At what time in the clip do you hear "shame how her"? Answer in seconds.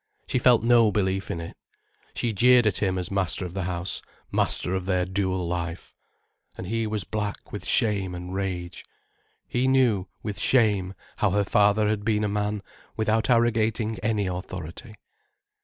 10.39-11.43